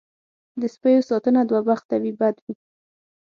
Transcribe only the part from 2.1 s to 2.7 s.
بد وي.